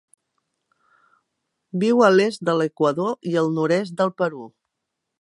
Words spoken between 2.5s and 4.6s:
de l'Equador i el nord-est del Perú.